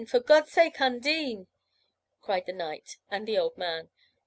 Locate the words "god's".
0.19-0.49